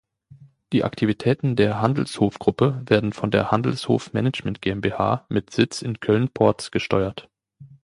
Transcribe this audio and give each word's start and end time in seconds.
Die 0.73 0.83
Aktivitäten 0.83 1.55
der 1.55 1.79
Handelshof-Gruppe 1.79 2.81
werden 2.87 3.13
von 3.13 3.29
der 3.29 3.51
Handelshof 3.51 4.13
Management-GmbH 4.13 5.27
mit 5.29 5.51
Sitz 5.51 5.83
in 5.83 5.99
Köln-Porz 5.99 6.71
gesteuert. 6.71 7.29